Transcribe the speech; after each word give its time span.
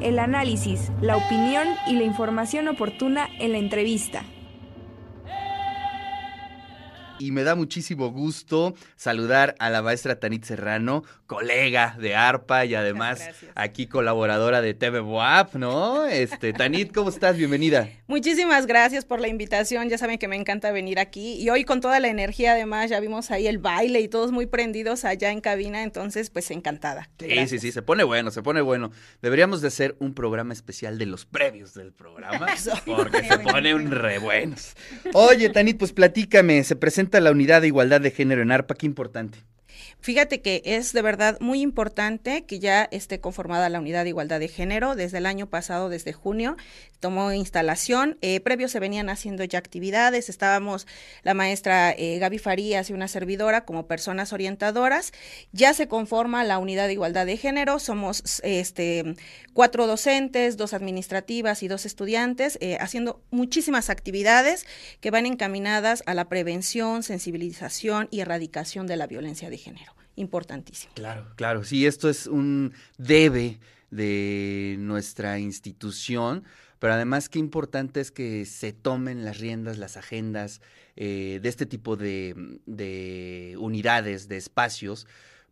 el 0.00 0.18
análisis, 0.18 0.90
la 1.00 1.16
opinión 1.16 1.68
y 1.86 1.94
la 1.94 2.04
información 2.04 2.68
oportuna 2.68 3.28
en 3.38 3.52
la 3.52 3.58
entrevista 3.58 4.24
y 7.20 7.30
me 7.32 7.44
da 7.44 7.54
muchísimo 7.54 8.10
gusto 8.10 8.74
saludar 8.96 9.54
a 9.58 9.68
la 9.70 9.82
maestra 9.82 10.18
Tanit 10.18 10.44
Serrano, 10.44 11.04
colega 11.26 11.96
de 12.00 12.16
ARPA 12.16 12.64
y 12.64 12.74
además 12.74 13.28
aquí 13.54 13.86
colaboradora 13.86 14.62
de 14.62 14.74
TV 14.74 15.00
Boap, 15.00 15.54
¿no? 15.54 16.06
Este, 16.06 16.52
Tanit, 16.52 16.94
¿cómo 16.94 17.10
estás? 17.10 17.36
Bienvenida. 17.36 17.88
Muchísimas 18.06 18.66
gracias 18.66 19.04
por 19.04 19.20
la 19.20 19.28
invitación, 19.28 19.88
ya 19.88 19.98
saben 19.98 20.18
que 20.18 20.28
me 20.28 20.36
encanta 20.36 20.72
venir 20.72 20.98
aquí 20.98 21.34
y 21.34 21.50
hoy 21.50 21.64
con 21.64 21.80
toda 21.80 22.00
la 22.00 22.08
energía 22.08 22.52
además 22.52 22.90
ya 22.90 22.98
vimos 23.00 23.30
ahí 23.30 23.46
el 23.46 23.58
baile 23.58 24.00
y 24.00 24.08
todos 24.08 24.32
muy 24.32 24.46
prendidos 24.46 25.04
allá 25.04 25.30
en 25.30 25.40
cabina, 25.40 25.82
entonces 25.82 26.30
pues 26.30 26.50
encantada. 26.50 27.10
Sí, 27.18 27.46
sí, 27.46 27.58
sí, 27.58 27.72
se 27.72 27.82
pone 27.82 28.02
bueno, 28.02 28.30
se 28.30 28.42
pone 28.42 28.62
bueno. 28.62 28.90
Deberíamos 29.20 29.60
de 29.60 29.68
hacer 29.68 29.94
un 29.98 30.14
programa 30.14 30.54
especial 30.54 30.98
de 30.98 31.06
los 31.06 31.26
previos 31.26 31.74
del 31.74 31.92
programa 31.92 32.46
porque 32.86 33.24
se 33.24 33.38
pone 33.40 33.74
un 33.74 33.90
re 33.90 34.18
buenos. 34.18 34.74
Oye, 35.12 35.50
Tanit, 35.50 35.78
pues 35.78 35.92
platícame, 35.92 36.64
se 36.64 36.76
presenta 36.76 37.09
la 37.18 37.32
unidad 37.32 37.62
de 37.62 37.66
igualdad 37.66 38.00
de 38.00 38.12
género 38.12 38.42
en 38.42 38.52
ARPA, 38.52 38.76
qué 38.76 38.86
importante. 38.86 39.38
Fíjate 40.00 40.40
que 40.40 40.62
es 40.64 40.92
de 40.92 41.02
verdad 41.02 41.38
muy 41.40 41.60
importante 41.60 42.44
que 42.44 42.58
ya 42.58 42.88
esté 42.90 43.20
conformada 43.20 43.68
la 43.68 43.80
unidad 43.80 44.04
de 44.04 44.10
igualdad 44.10 44.40
de 44.40 44.48
género. 44.48 44.94
Desde 44.94 45.18
el 45.18 45.26
año 45.26 45.46
pasado, 45.46 45.88
desde 45.88 46.12
junio, 46.12 46.56
tomó 47.00 47.32
instalación. 47.32 48.18
Eh, 48.20 48.40
previo 48.40 48.68
se 48.68 48.80
venían 48.80 49.08
haciendo 49.08 49.44
ya 49.44 49.58
actividades. 49.58 50.28
Estábamos 50.28 50.86
la 51.22 51.34
maestra 51.34 51.92
eh, 51.96 52.18
Gaby 52.18 52.38
Farías 52.38 52.90
y 52.90 52.92
una 52.92 53.08
servidora 53.08 53.64
como 53.64 53.86
personas 53.86 54.32
orientadoras. 54.32 55.12
Ya 55.52 55.74
se 55.74 55.88
conforma 55.88 56.44
la 56.44 56.58
unidad 56.58 56.86
de 56.86 56.94
igualdad 56.94 57.26
de 57.26 57.36
género. 57.36 57.78
Somos 57.78 58.40
este, 58.42 59.16
cuatro 59.52 59.86
docentes, 59.86 60.56
dos 60.56 60.72
administrativas 60.74 61.62
y 61.62 61.68
dos 61.68 61.86
estudiantes, 61.86 62.58
eh, 62.60 62.76
haciendo 62.80 63.22
muchísimas 63.30 63.90
actividades 63.90 64.66
que 65.00 65.10
van 65.10 65.26
encaminadas 65.26 66.02
a 66.06 66.14
la 66.14 66.28
prevención, 66.28 67.02
sensibilización 67.02 68.08
y 68.10 68.20
erradicación 68.20 68.86
de 68.86 68.96
la 68.96 69.06
violencia 69.06 69.50
de 69.50 69.58
género. 69.60 69.94
Importantísimo. 70.16 70.92
Claro, 70.94 71.26
claro. 71.36 71.64
Sí, 71.64 71.86
esto 71.86 72.08
es 72.08 72.26
un 72.26 72.74
debe 72.98 73.58
de 73.90 74.76
nuestra 74.78 75.38
institución, 75.38 76.44
pero 76.78 76.94
además 76.94 77.28
qué 77.28 77.38
importante 77.38 78.00
es 78.00 78.10
que 78.10 78.44
se 78.44 78.72
tomen 78.72 79.24
las 79.24 79.38
riendas, 79.38 79.78
las 79.78 79.96
agendas 79.96 80.60
eh, 80.96 81.40
de 81.42 81.48
este 81.48 81.66
tipo 81.66 81.96
de, 81.96 83.56
unidades, 83.58 84.28
de 84.28 84.36
espacios, 84.36 85.06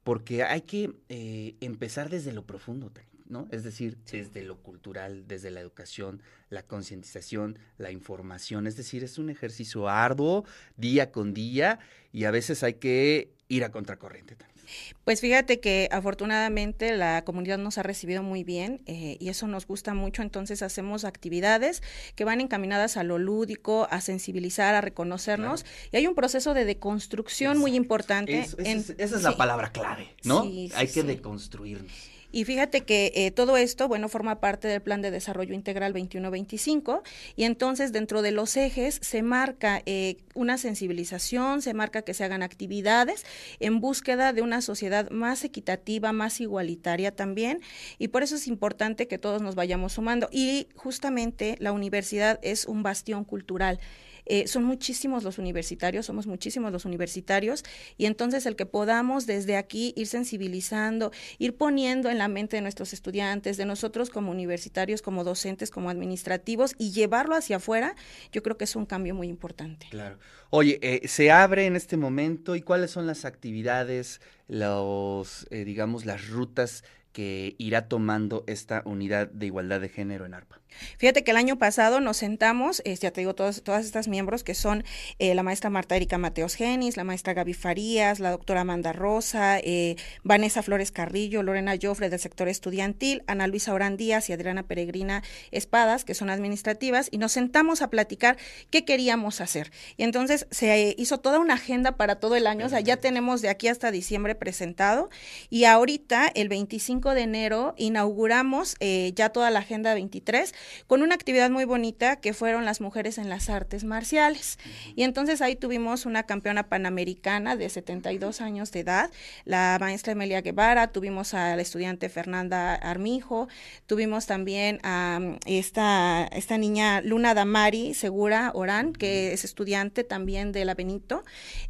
porque 0.04 0.42
hay 0.42 0.62
que 0.62 0.92
eh, 1.08 1.54
empezar 1.60 2.10
desde 2.10 2.32
lo 2.32 2.44
profundo. 2.44 2.90
¿no? 3.28 3.46
Es 3.50 3.62
decir, 3.62 3.98
desde 4.10 4.42
lo 4.42 4.56
cultural, 4.56 5.28
desde 5.28 5.50
la 5.50 5.60
educación, 5.60 6.22
la 6.48 6.62
concientización, 6.62 7.58
la 7.76 7.92
información. 7.92 8.66
Es 8.66 8.76
decir, 8.76 9.04
es 9.04 9.18
un 9.18 9.30
ejercicio 9.30 9.88
arduo, 9.88 10.44
día 10.76 11.12
con 11.12 11.34
día, 11.34 11.78
y 12.12 12.24
a 12.24 12.30
veces 12.30 12.62
hay 12.62 12.74
que 12.74 13.32
ir 13.48 13.64
a 13.64 13.70
contracorriente 13.70 14.36
también. 14.36 14.58
Pues 15.04 15.20
fíjate 15.20 15.60
que 15.60 15.88
afortunadamente 15.90 16.94
la 16.96 17.24
comunidad 17.24 17.58
nos 17.58 17.78
ha 17.78 17.82
recibido 17.82 18.22
muy 18.22 18.44
bien 18.44 18.82
eh, 18.86 19.16
y 19.18 19.30
eso 19.30 19.46
nos 19.46 19.66
gusta 19.66 19.94
mucho, 19.94 20.22
entonces 20.22 20.62
hacemos 20.62 21.04
actividades 21.04 21.82
que 22.14 22.24
van 22.24 22.40
encaminadas 22.40 22.96
a 22.98 23.02
lo 23.02 23.18
lúdico, 23.18 23.88
a 23.90 24.00
sensibilizar, 24.00 24.74
a 24.74 24.80
reconocernos 24.80 25.64
y 25.90 25.96
hay 25.96 26.06
un 26.06 26.14
proceso 26.14 26.52
de 26.52 26.66
deconstrucción 26.66 27.58
muy 27.58 27.74
importante. 27.74 28.40
esa 28.40 28.94
es 28.98 29.22
la 29.22 29.36
palabra 29.36 29.72
clave, 29.72 30.14
¿no? 30.24 30.42
hay 30.42 30.88
que 30.88 31.02
deconstruirnos. 31.02 32.17
Y 32.30 32.44
fíjate 32.44 32.82
que 32.82 33.12
eh, 33.14 33.30
todo 33.30 33.56
esto, 33.56 33.88
bueno, 33.88 34.08
forma 34.08 34.38
parte 34.38 34.68
del 34.68 34.82
Plan 34.82 35.00
de 35.00 35.10
Desarrollo 35.10 35.54
Integral 35.54 35.92
2125 35.94 37.02
y 37.36 37.44
entonces 37.44 37.90
dentro 37.90 38.20
de 38.20 38.32
los 38.32 38.56
ejes 38.56 38.98
se 39.00 39.22
marca 39.22 39.82
eh, 39.86 40.18
una 40.34 40.58
sensibilización, 40.58 41.62
se 41.62 41.72
marca 41.72 42.02
que 42.02 42.12
se 42.12 42.24
hagan 42.24 42.42
actividades 42.42 43.24
en 43.60 43.80
búsqueda 43.80 44.34
de 44.34 44.42
una 44.42 44.60
sociedad 44.60 45.10
más 45.10 45.42
equitativa, 45.42 46.12
más 46.12 46.40
igualitaria 46.40 47.16
también 47.16 47.60
y 47.98 48.08
por 48.08 48.22
eso 48.22 48.36
es 48.36 48.46
importante 48.46 49.08
que 49.08 49.16
todos 49.16 49.40
nos 49.40 49.54
vayamos 49.54 49.94
sumando 49.94 50.28
y 50.30 50.68
justamente 50.74 51.56
la 51.60 51.72
universidad 51.72 52.38
es 52.42 52.66
un 52.66 52.82
bastión 52.82 53.24
cultural. 53.24 53.80
Eh, 54.28 54.46
son 54.46 54.64
muchísimos 54.64 55.24
los 55.24 55.38
universitarios, 55.38 56.06
somos 56.06 56.26
muchísimos 56.26 56.72
los 56.72 56.84
universitarios, 56.84 57.64
y 57.96 58.06
entonces 58.06 58.46
el 58.46 58.56
que 58.56 58.66
podamos 58.66 59.26
desde 59.26 59.56
aquí 59.56 59.94
ir 59.96 60.06
sensibilizando, 60.06 61.12
ir 61.38 61.56
poniendo 61.56 62.10
en 62.10 62.18
la 62.18 62.28
mente 62.28 62.56
de 62.56 62.62
nuestros 62.62 62.92
estudiantes, 62.92 63.56
de 63.56 63.64
nosotros 63.64 64.10
como 64.10 64.30
universitarios, 64.30 65.02
como 65.02 65.24
docentes, 65.24 65.70
como 65.70 65.90
administrativos, 65.90 66.74
y 66.78 66.92
llevarlo 66.92 67.34
hacia 67.34 67.56
afuera, 67.56 67.96
yo 68.32 68.42
creo 68.42 68.56
que 68.56 68.64
es 68.64 68.76
un 68.76 68.86
cambio 68.86 69.14
muy 69.14 69.28
importante. 69.28 69.86
Claro. 69.90 70.18
Oye, 70.50 70.78
eh, 70.80 71.06
se 71.08 71.30
abre 71.30 71.66
en 71.66 71.76
este 71.76 71.96
momento 71.96 72.56
y 72.56 72.62
cuáles 72.62 72.90
son 72.90 73.06
las 73.06 73.24
actividades, 73.24 74.20
los, 74.46 75.46
eh, 75.50 75.64
digamos, 75.64 76.06
las 76.06 76.28
rutas 76.28 76.84
que 77.12 77.56
irá 77.58 77.88
tomando 77.88 78.44
esta 78.46 78.82
unidad 78.84 79.28
de 79.30 79.46
igualdad 79.46 79.80
de 79.80 79.88
género 79.88 80.26
en 80.26 80.34
ARPA? 80.34 80.60
Fíjate 80.98 81.24
que 81.24 81.30
el 81.30 81.36
año 81.36 81.58
pasado 81.58 82.00
nos 82.00 82.18
sentamos, 82.18 82.82
eh, 82.84 82.94
ya 82.94 83.10
te 83.10 83.20
digo, 83.20 83.34
todas, 83.34 83.62
todas 83.62 83.84
estas 83.84 84.08
miembros 84.08 84.44
que 84.44 84.54
son 84.54 84.84
eh, 85.18 85.34
la 85.34 85.42
maestra 85.42 85.70
Marta 85.70 85.96
Erika 85.96 86.18
Mateos 86.18 86.54
Genis, 86.54 86.96
la 86.96 87.04
maestra 87.04 87.34
Gaby 87.34 87.54
Farías, 87.54 88.20
la 88.20 88.30
doctora 88.30 88.60
Amanda 88.62 88.92
Rosa, 88.92 89.58
eh, 89.60 89.96
Vanessa 90.24 90.62
Flores 90.62 90.92
Carrillo, 90.92 91.42
Lorena 91.42 91.74
Joffre 91.80 92.10
del 92.10 92.20
sector 92.20 92.48
estudiantil, 92.48 93.22
Ana 93.26 93.46
Luisa 93.46 93.72
Orán 93.72 93.96
Díaz 93.96 94.28
y 94.28 94.32
Adriana 94.32 94.64
Peregrina 94.64 95.22
Espadas, 95.50 96.04
que 96.04 96.14
son 96.14 96.30
administrativas, 96.30 97.08
y 97.10 97.18
nos 97.18 97.32
sentamos 97.32 97.82
a 97.82 97.90
platicar 97.90 98.36
qué 98.70 98.84
queríamos 98.84 99.40
hacer. 99.40 99.72
Y 99.96 100.04
entonces 100.04 100.46
se 100.50 100.94
hizo 100.96 101.18
toda 101.18 101.38
una 101.38 101.54
agenda 101.54 101.96
para 101.96 102.16
todo 102.16 102.36
el 102.36 102.46
año, 102.46 102.66
o 102.66 102.68
sea, 102.68 102.80
ya 102.80 102.98
tenemos 102.98 103.42
de 103.42 103.48
aquí 103.48 103.68
hasta 103.68 103.90
diciembre 103.90 104.34
presentado, 104.34 105.08
y 105.50 105.64
ahorita, 105.64 106.30
el 106.34 106.48
25 106.48 106.97
de 107.14 107.22
enero, 107.22 107.74
inauguramos 107.76 108.76
ya 109.14 109.30
toda 109.30 109.50
la 109.50 109.60
agenda 109.60 109.94
23 109.94 110.54
con 110.86 111.02
una 111.02 111.14
actividad 111.14 111.50
muy 111.50 111.64
bonita 111.64 112.16
que 112.16 112.32
fueron 112.32 112.64
las 112.64 112.80
mujeres 112.80 113.18
en 113.18 113.28
las 113.28 113.48
artes 113.48 113.84
marciales. 113.84 114.58
Y 114.96 115.02
entonces 115.04 115.40
ahí 115.40 115.56
tuvimos 115.56 116.06
una 116.06 116.24
campeona 116.24 116.68
panamericana 116.68 117.56
de 117.56 117.68
72 117.68 118.40
años 118.40 118.72
de 118.72 118.80
edad, 118.80 119.10
la 119.44 119.78
maestra 119.80 120.12
Emilia 120.12 120.40
Guevara, 120.40 120.88
tuvimos 120.88 121.34
a 121.34 121.54
la 121.56 121.62
estudiante 121.62 122.08
Fernanda 122.08 122.74
Armijo, 122.74 123.48
tuvimos 123.86 124.26
también 124.26 124.80
a 124.82 125.18
mm, 125.20 125.38
esta, 125.46 126.28
esta 126.32 126.58
niña 126.58 127.00
Luna 127.00 127.34
Damari 127.34 127.94
Segura 127.94 128.50
Orán, 128.54 128.92
que 128.92 129.32
es 129.32 129.44
estudiante 129.44 130.04
también 130.04 130.52
de 130.52 130.64
la 130.64 130.74
Benito, 130.74 131.24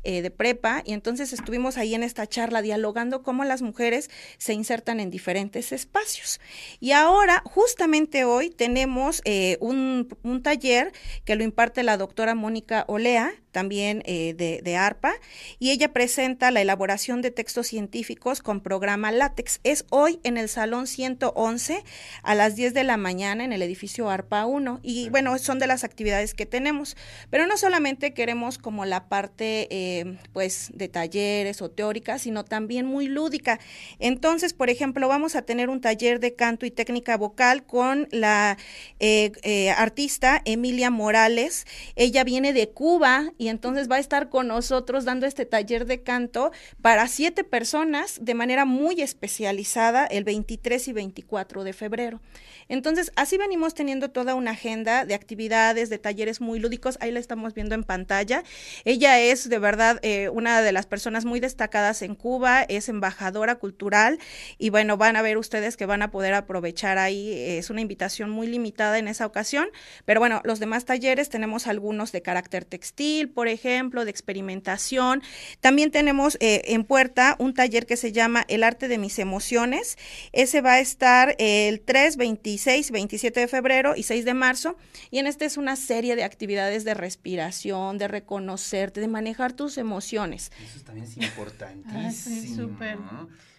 eh, 0.05 0.23
de 0.23 0.31
prepa, 0.31 0.83
y 0.85 0.93
entonces 0.93 1.33
estuvimos 1.33 1.77
ahí 1.77 1.95
en 1.95 2.03
esta 2.03 2.27
charla 2.27 2.63
dialogando 2.63 3.23
cómo 3.23 3.45
las 3.45 3.63
mujeres 3.63 4.11
se 4.39 4.53
insertan 4.53 5.01
en 5.01 5.11
diferentes 5.19 5.73
espacios. 5.73 6.41
Y 6.79 6.93
ahora, 6.93 7.43
justamente 7.45 8.23
hoy, 8.23 8.51
tenemos 8.51 9.21
eh, 9.25 9.59
un, 9.61 10.09
un, 10.23 10.45
taller 10.45 10.93
que 11.25 11.35
lo 11.35 11.43
imparte 11.43 11.83
la 11.83 11.97
doctora 11.97 12.37
Mónica 12.37 12.85
Olea, 12.87 13.33
también 13.59 14.03
eh, 14.07 14.35
de, 14.35 14.77
ARPA, 14.77 15.15
y 15.59 15.71
ella 15.71 15.93
presenta 15.93 16.53
la 16.53 16.61
elaboración 16.61 17.23
de 17.23 17.33
textos 17.33 17.67
científicos 17.67 18.41
con 18.41 18.61
programa 18.61 19.11
LATEX. 19.11 19.59
Es 19.65 19.85
hoy 19.91 20.21
en 20.23 20.37
el 20.37 20.49
Salón 20.49 20.87
111 20.87 21.83
a 22.23 22.35
las 22.37 22.55
10 22.55 22.73
de 22.75 22.85
la 22.85 22.97
mañana 22.97 23.43
en 23.43 23.53
el 23.53 23.63
edificio 23.63 24.11
ARPA 24.11 24.47
1. 24.47 24.79
Y 24.85 25.09
bueno, 25.11 25.37
son 25.39 25.59
de 25.59 25.67
las 25.67 25.83
actividades 25.83 26.35
que 26.35 26.47
tenemos. 26.47 26.97
Pero 27.31 27.47
no 27.49 27.57
solamente 27.57 28.15
queremos 28.15 28.59
como 28.59 28.85
la 28.85 29.09
parte 29.09 29.67
eh, 29.71 30.19
pues 30.33 30.71
de 30.75 30.89
talleres 30.89 31.61
o 31.61 31.69
teóricas, 31.69 32.23
sino 32.23 32.45
también 32.45 32.87
muy 32.87 33.09
lúdica. 33.09 33.59
Entonces, 33.99 34.53
por 34.53 34.71
ejemplo, 34.71 35.08
vamos 35.09 35.37
a 35.37 35.43
tener 35.43 35.71
un 35.71 35.81
taller 35.81 36.21
de 36.21 36.35
canto 36.35 36.67
y 36.67 36.71
técnica 36.71 37.17
vocal 37.17 37.65
con 37.65 38.09
la 38.11 38.59
eh, 39.01 39.71
artista 39.77 40.41
Emilia 40.45 40.91
Morales. 40.91 41.67
Ella 41.97 42.25
viene 42.25 42.53
de 42.53 42.69
Cuba 42.69 43.33
y 43.39 43.49
entonces 43.49 43.91
va 43.91 43.97
a 43.97 44.01
estar 44.01 44.29
con 44.29 44.49
nosotros 44.49 45.05
dando 45.05 45.27
este 45.27 45.47
taller 45.47 45.87
de 45.87 46.03
canto 46.03 46.53
para 46.83 47.09
siete 47.09 47.45
personas 47.45 48.19
de 48.21 48.35
manera 48.35 48.65
muy 48.65 49.01
especializada 49.01 50.07
el 50.07 50.25
23 50.25 50.89
y 50.89 50.93
24 50.93 51.65
de 51.65 51.73
febrero. 51.73 52.21
Entonces, 52.69 53.13
así 53.17 53.39
venimos 53.39 53.75
teniendo 53.75 54.11
toda 54.11 54.35
una 54.35 54.51
agenda 54.51 55.07
de 55.07 55.15
actividades, 55.15 55.89
de 55.89 55.99
talleres 55.99 56.41
muy 56.41 56.59
lúdicos. 56.59 56.99
Ahí 57.01 57.11
la 57.11 57.21
estamos 57.21 57.55
viendo 57.55 57.75
en 57.75 57.83
pantalla. 57.83 58.43
Ella 58.85 59.19
es 59.19 59.49
de 59.49 59.59
verdad 59.59 59.99
eh, 60.03 60.29
una 60.29 60.61
de 60.61 60.73
las 60.73 60.87
personas 60.87 61.25
muy 61.25 61.41
destacadas 61.41 62.03
en 62.03 62.15
Cuba, 62.15 62.63
es 62.63 62.89
embajadora 62.89 63.55
cultural 63.55 64.19
y 64.59 64.71
bueno, 64.71 64.98
van 64.99 65.17
a 65.17 65.23
ver 65.23 65.39
ustedes 65.39 65.77
que 65.77 65.87
van 65.87 66.03
a 66.03 66.11
poder 66.11 66.35
aprovechar 66.35 66.99
ahí. 66.99 67.33
Es 67.33 67.71
una 67.71 67.81
invitación 67.81 68.31
muy 68.31 68.47
limitada 68.47 68.99
en 68.99 69.09
esa 69.09 69.27
ocasión, 69.27 69.69
pero 70.05 70.21
bueno, 70.21 70.41
los 70.45 70.59
demás 70.59 70.85
talleres 70.85 71.29
tenemos 71.29 71.67
algunos 71.67 72.13
de 72.13 72.23
carácter 72.23 72.65
textil, 72.65 73.29
por 73.29 73.49
ejemplo, 73.49 74.05
de 74.05 74.11
experimentación. 74.11 75.23
También 75.61 75.91
tenemos 75.91 76.37
eh, 76.41 76.63
en 76.67 76.85
puerta 76.85 77.37
un 77.39 77.55
taller 77.55 77.87
que 77.87 77.97
se 77.97 78.13
llama 78.13 78.45
El 78.49 78.65
arte 78.65 78.89
de 78.89 78.99
mis 78.99 79.19
emociones. 79.19 79.97
Ese 80.33 80.61
va 80.61 80.75
a 80.75 80.81
estar 80.81 81.35
el 81.39 81.81
3, 81.81 82.17
26, 82.17 82.91
27 82.91 83.41
de 83.41 83.49
febrero 83.49 83.95
y 83.97 84.03
6 84.03 84.25
de 84.25 84.35
marzo. 84.35 84.77
Y 85.11 85.19
en 85.19 85.27
este 85.27 85.45
es 85.45 85.57
una 85.57 85.77
serie 85.77 86.17
de 86.17 86.25
actividades 86.25 86.85
de 86.85 86.95
respiración, 86.95 87.99
de 87.99 88.09
reconocerte, 88.09 89.01
de 89.01 89.09
manejar 89.09 89.53
tus 89.53 89.79
emociones. 89.79 90.51
Eso 90.63 90.85
también 90.85 91.07
es 91.07 91.17
importantísimo. 91.17 92.01
Ah, 92.07 92.11
sí, 92.11 92.55
súper. 92.55 92.99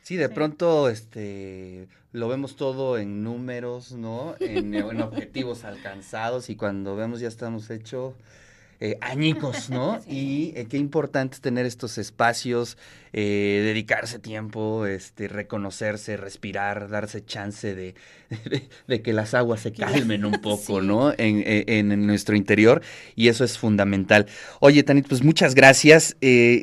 Sí, 0.09 0.17
de 0.17 0.27
pronto 0.27 0.89
este 0.89 1.87
lo 2.13 2.27
vemos 2.27 2.55
todo 2.55 2.97
en 2.97 3.23
números, 3.23 3.91
¿no? 3.91 4.33
En, 4.39 4.73
en 4.73 5.01
objetivos 5.01 5.65
alcanzados 5.65 6.49
y 6.49 6.55
cuando 6.55 6.95
vemos 6.95 7.19
ya 7.19 7.27
estamos 7.27 7.69
hechos 7.69 8.15
eh, 8.81 8.97
añicos, 9.01 9.69
¿no? 9.69 9.99
Y 10.07 10.53
eh, 10.55 10.67
qué 10.69 10.77
importante 10.77 11.35
es 11.35 11.41
tener 11.41 11.65
estos 11.65 11.97
espacios, 11.97 12.77
eh, 13.11 13.61
dedicarse 13.65 14.19
tiempo, 14.19 14.85
este, 14.85 15.27
reconocerse, 15.27 16.15
respirar, 16.15 16.87
darse 16.87 17.25
chance 17.25 17.75
de, 17.75 17.95
de, 18.87 19.01
que 19.01 19.11
las 19.11 19.33
aguas 19.33 19.59
se 19.59 19.73
calmen 19.73 20.23
un 20.23 20.39
poco, 20.41 20.81
¿no? 20.81 21.11
En, 21.11 21.43
en, 21.45 22.07
nuestro 22.07 22.37
interior 22.37 22.81
y 23.15 23.27
eso 23.27 23.43
es 23.43 23.57
fundamental. 23.57 24.27
Oye, 24.61 24.81
Tanit, 24.83 25.09
pues 25.09 25.23
muchas 25.23 25.55
gracias. 25.55 26.15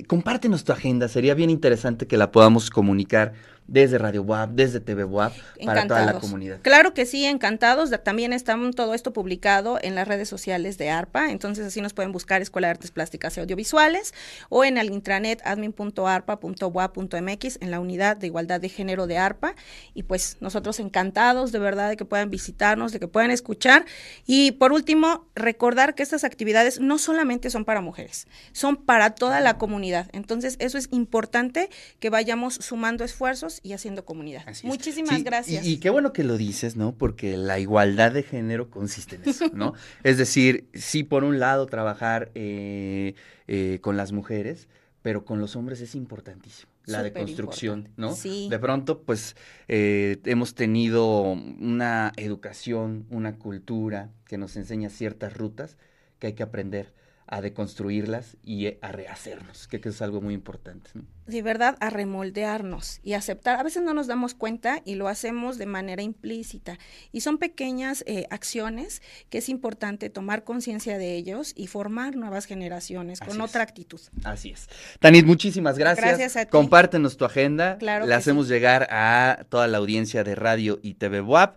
compártenos 0.07 0.65
tu 0.65 0.73
agenda, 0.73 1.09
sería 1.09 1.35
bien 1.35 1.51
interesante 1.51 2.07
que 2.07 2.17
la 2.17 2.33
podamos 2.33 2.71
comunicar 2.71 3.35
desde 3.69 3.99
Radio 3.99 4.23
WAP, 4.23 4.51
desde 4.51 4.81
TV 4.81 5.05
WAP, 5.05 5.33
para 5.65 5.87
toda 5.87 6.05
la 6.05 6.19
comunidad. 6.21 6.59
Claro 6.63 6.93
que 6.95 7.07
sí, 7.07 7.25
encantados. 7.25 7.93
También 8.05 8.33
está 8.33 8.57
todo 8.75 8.95
esto 8.95 9.13
publicado 9.13 9.79
en 9.83 9.95
las 9.95 10.09
redes 10.09 10.29
sociales 10.29 10.79
de 10.79 10.91
ARPA, 10.91 11.31
entonces 11.31 11.67
así 11.67 11.81
nos 11.81 11.93
pueden 11.93 12.11
buscar 12.13 12.43
Escuela 12.43 12.67
de 12.69 12.73
Artes 12.73 12.91
Plásticas 12.91 13.37
y 13.37 13.41
Audiovisuales 13.41 14.15
o 14.49 14.65
en 14.65 14.79
el 14.79 14.91
intranet 14.91 15.43
admin.arpa.wap.mx 15.45 17.59
en 17.61 17.71
la 17.71 17.81
unidad 17.81 18.17
de 18.17 18.29
igualdad 18.29 18.61
de 18.61 18.69
género 18.69 19.07
de 19.07 19.19
ARPA. 19.19 19.55
Y 19.95 20.05
pues 20.05 20.37
nosotros 20.41 20.81
encantados 20.81 21.53
de 21.53 21.59
verdad 21.59 21.89
de 21.89 21.97
que 21.97 22.05
puedan 22.05 22.31
visitarnos, 22.31 22.93
de 22.93 23.01
que 23.01 23.09
puedan 23.09 23.31
escuchar. 23.31 23.87
Y 24.27 24.53
por 24.53 24.73
último, 24.73 25.27
recordar 25.35 25.95
que 25.95 26.03
estas 26.03 26.25
actividades 26.25 26.81
no 26.81 26.99
solamente 26.99 27.51
son 27.51 27.65
para 27.65 27.81
mujeres, 27.81 28.27
son 28.53 28.77
para 28.77 29.15
toda 29.15 29.41
la 29.41 29.59
comunidad. 29.59 30.09
Entonces 30.13 30.57
eso 30.59 30.79
es 30.79 30.89
importante 30.91 31.71
que 32.01 32.11
vayamos 32.11 32.55
sumando 32.55 33.05
esfuerzos 33.05 33.56
y 33.63 33.73
haciendo 33.73 34.05
comunidad. 34.05 34.45
Muchísimas 34.65 35.23
gracias. 35.23 35.67
Y, 35.67 35.79
qué 35.79 35.91
bueno 35.91 36.13
que 36.13 36.25
lo 36.25 36.37
dices, 36.37 36.77
¿no? 36.77 36.93
Porque 36.93 37.37
la 37.37 37.59
igualdad 37.59 38.13
de 38.13 38.23
género 38.23 38.71
consiste 38.71 39.17
en 39.17 39.29
eso, 39.29 39.51
¿no? 39.53 39.75
es 40.03 40.19
decir, 40.19 40.69
sí, 40.75 41.03
por 41.03 41.25
un 41.25 41.39
lado, 41.39 41.67
trabajar 41.67 42.31
eh, 42.35 43.15
eh, 43.47 43.79
con 43.81 43.97
las 43.97 44.13
mujeres, 44.13 44.69
pero 45.03 45.25
con 45.25 45.41
los 45.41 45.57
hombres 45.57 45.81
es 45.81 45.95
importantísimo. 45.95 46.71
La 46.85 47.03
deconstrucción, 47.03 47.89
¿no? 47.97 48.15
Sí. 48.15 48.49
De 48.49 48.59
pronto, 48.59 49.03
pues, 49.03 49.37
eh, 49.67 50.19
hemos 50.25 50.55
tenido 50.55 51.21
una 51.23 52.13
educación, 52.17 53.07
una 53.11 53.37
cultura 53.37 54.11
que 54.27 54.39
nos 54.39 54.57
enseña 54.57 54.89
ciertas 54.89 55.37
rutas 55.37 55.77
que 56.19 56.29
hay 56.29 56.33
que 56.35 56.43
aprender 56.43 56.93
a 57.27 57.41
deconstruirlas 57.41 58.37
y 58.43 58.67
a 58.81 58.93
rehacernos, 58.93 59.69
que, 59.69 59.81
que 59.81 59.91
es 59.91 60.03
algo 60.03 60.21
muy 60.21 60.35
importante. 60.35 60.91
¿no? 60.95 61.05
de 61.27 61.43
verdad 61.43 61.77
a 61.81 61.91
remoldearnos 61.91 63.01
y 63.03 63.15
aceptar. 63.15 63.59
A 63.59 63.63
veces 63.63 63.83
no 63.83 63.95
nos 63.95 64.07
damos 64.07 64.35
cuenta 64.35 64.81
y 64.85 64.95
lo 64.95 65.09
hacemos 65.09 65.59
de 65.59 65.67
manera 65.67 66.03
implícita. 66.03 66.79
Y 67.13 67.21
son 67.21 67.39
pequeñas 67.39 68.05
eh, 68.07 68.27
acciones 68.31 69.03
que 69.29 69.39
es 69.39 69.49
importante 69.49 70.09
tomar 70.09 70.45
conciencia 70.45 70.99
de 70.99 71.17
ellos 71.17 71.53
y 71.57 71.67
formar 71.67 72.17
nuevas 72.17 72.47
generaciones 72.47 73.21
con 73.21 73.41
otra 73.41 73.63
actitud. 73.63 74.01
Así 74.25 74.51
es. 74.51 74.69
Tanit, 75.01 75.27
muchísimas 75.27 75.79
gracias. 75.79 76.07
Gracias 76.07 76.37
a 76.37 76.45
ti. 76.45 76.51
Compártenos 76.51 77.17
tu 77.17 77.25
agenda. 77.25 77.77
Claro. 77.79 78.07
Le 78.07 78.15
hacemos 78.15 78.49
llegar 78.49 78.87
a 78.91 79.47
toda 79.49 79.67
la 79.67 79.79
audiencia 79.79 80.23
de 80.23 80.35
radio 80.35 80.79
y 80.83 80.95
TV 80.95 81.21
WAP 81.21 81.55